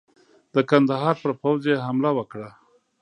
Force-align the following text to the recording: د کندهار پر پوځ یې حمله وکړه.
د 0.53 0.55
کندهار 0.69 1.15
پر 1.23 1.31
پوځ 1.41 1.61
یې 1.69 1.83
حمله 1.85 2.09
وکړه. 2.17 2.49